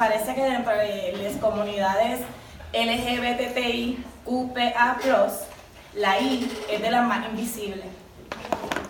[0.00, 2.20] Parece que dentro de las comunidades
[2.72, 4.96] LGBTI, UPA,
[5.94, 7.84] la I es de las más invisibles.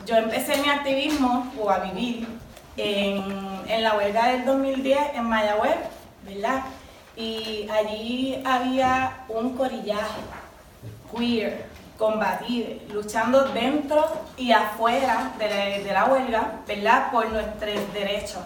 [0.06, 2.28] Yo empecé mi activismo o a vivir
[2.76, 5.78] en, la huelga del 2010 en Mayagüez,
[6.22, 6.62] ¿verdad?
[7.16, 10.20] Y allí había un corillaje
[11.12, 11.66] queer,
[11.98, 17.10] combatible, luchando dentro y afuera de la, de la huelga, ¿verdad?
[17.10, 18.42] Por nuestros derechos.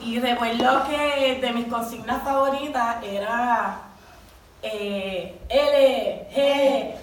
[0.00, 3.80] Y recuerdo que de mis consignas favoritas era
[4.62, 5.38] eh,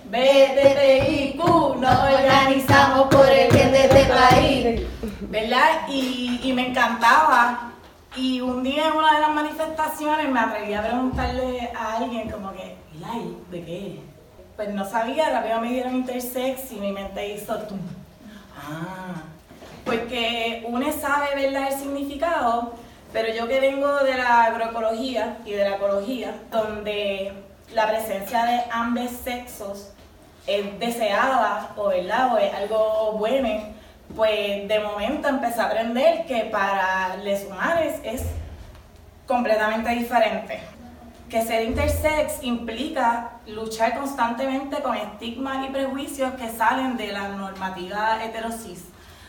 [0.05, 1.37] LGBTIQ,
[1.79, 4.81] nos organizamos por el bien de este país,
[5.21, 5.87] ¿verdad?
[5.89, 7.71] Y, y me encantaba.
[8.15, 12.53] Y un día en una de las manifestaciones me atreví a preguntarle a alguien como
[12.53, 13.99] que, ¿y de qué?
[14.55, 17.79] Pues no sabía, rápido me dieron intersex y mi mente hizo tum.
[18.57, 19.21] Ah,
[19.83, 22.73] porque uno sabe, ¿verdad?, el significado,
[23.15, 27.31] pero yo que vengo de la agroecología y de la ecología, donde
[27.73, 29.93] la presencia de ambos sexos
[30.45, 32.33] es deseada o, ¿verdad?
[32.33, 33.47] o es algo bueno,
[34.17, 38.23] pues de momento empecé a aprender que para los humanos es
[39.25, 40.59] completamente diferente.
[41.29, 48.21] Que ser intersex implica luchar constantemente con estigmas y prejuicios que salen de la normativa
[48.25, 48.83] heterosis,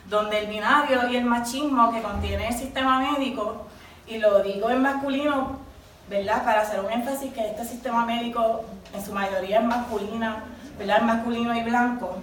[0.09, 3.67] donde el binario y el machismo que contiene el sistema médico,
[4.07, 5.67] y lo digo en masculino
[6.09, 6.45] ¿verdad?
[6.45, 10.45] Para hacer un énfasis que este sistema médico en su mayoría es masculina,
[10.79, 11.03] ¿verdad?
[11.03, 12.17] Masculino y blanco,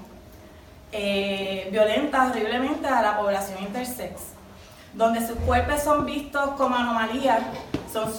[0.91, 4.21] eh, violenta horriblemente a la población intersex,
[4.93, 7.41] donde sus cuerpos son vistos como anomalías,
[7.91, 8.11] son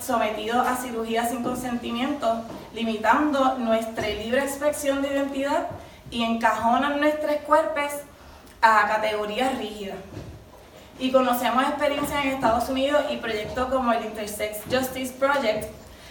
[0.00, 2.42] sometidos a cirugía sin consentimiento,
[2.74, 5.68] limitando nuestra libre expresión de identidad
[6.10, 7.92] y encajonan nuestros cuerpos
[8.62, 9.98] a categorías rígidas
[10.98, 15.68] y conocemos experiencias en Estados Unidos y proyectos como el Intersex Justice Project,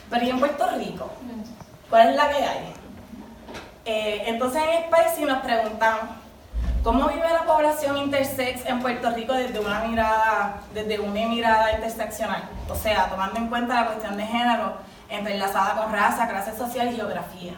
[0.10, 1.10] pero y en Puerto Rico,
[1.90, 2.74] ¿cuál es la que hay?
[3.86, 6.02] Eh, entonces en Spicy nos preguntamos,
[6.84, 12.44] ¿cómo vive la población intersex en Puerto Rico desde una mirada, desde una mirada interseccional?
[12.70, 14.74] O sea, tomando en cuenta la cuestión de género
[15.10, 17.54] entrelazada con raza, clase social y geografía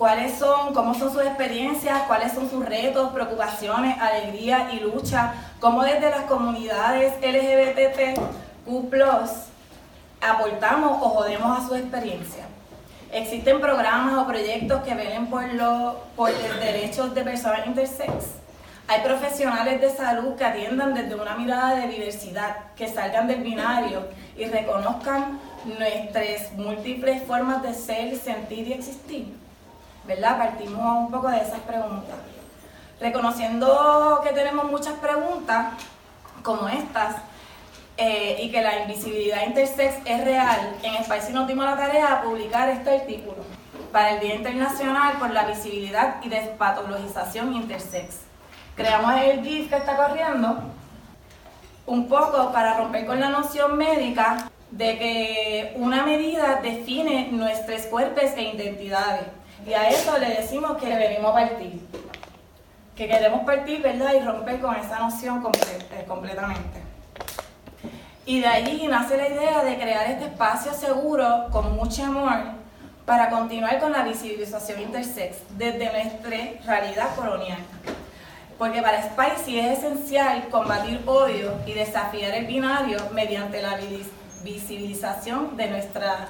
[0.00, 5.84] cuáles son, cómo son sus experiencias, cuáles son sus retos, preocupaciones, alegría y lucha, cómo
[5.84, 8.18] desde las comunidades LGBTQ
[10.22, 12.46] aportamos o jodemos a su experiencia.
[13.12, 15.96] ¿Existen programas o proyectos que velen por, los
[16.58, 18.24] derechos de personas intersex?
[18.88, 24.08] Hay profesionales de salud que atiendan desde una mirada de diversidad, que salgan del binario
[24.34, 29.49] y reconozcan nuestras múltiples formas de ser, sentir y existir.
[30.04, 30.38] ¿Verdad?
[30.38, 32.16] Partimos un poco de esas preguntas.
[33.00, 35.74] Reconociendo que tenemos muchas preguntas
[36.42, 37.16] como estas
[37.96, 42.28] eh, y que la invisibilidad intersex es real, en Spicy nos dimos la tarea de
[42.28, 43.44] publicar este artículo
[43.92, 48.20] para el Día Internacional por la Visibilidad y Despatologización Intersex.
[48.76, 50.60] Creamos el GIF que está corriendo
[51.86, 58.24] un poco para romper con la noción médica de que una medida define nuestros cuerpos
[58.36, 59.26] e identidades
[59.66, 61.80] y a eso le decimos que venimos a partir.
[62.96, 64.14] Que queremos partir, ¿verdad?
[64.14, 66.80] Y romper con esa noción eh, completamente.
[68.26, 72.60] Y de allí nace la idea de crear este espacio seguro, con mucho amor,
[73.06, 77.58] para continuar con la visibilización intersex desde nuestra realidad colonial.
[78.58, 83.78] Porque para Spicy es esencial combatir odio y desafiar el binario mediante la
[84.44, 86.28] visibilización de nuestra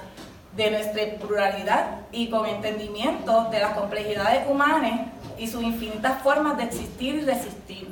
[0.56, 6.64] de nuestra pluralidad y con entendimiento de las complejidades humanas y sus infinitas formas de
[6.64, 7.88] existir y resistir.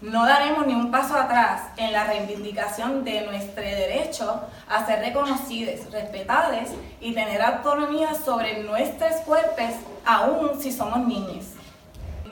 [0.00, 5.90] No daremos ni un paso atrás en la reivindicación de nuestro derecho a ser reconocidos,
[5.90, 6.68] respetados
[7.00, 9.74] y tener autonomía sobre nuestros cuerpos,
[10.06, 11.46] aun si somos niños.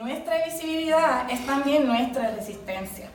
[0.01, 3.09] Nuestra visibilidad es también nuestra resistencia.